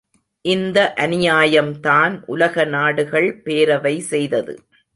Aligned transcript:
இந்த 0.45 0.93
அநியாயம்தான் 0.97 2.23
உலக 2.25 2.65
நாடுகள் 2.65 3.41
பேரவை 3.43 3.97
செய்தது! 4.05 4.55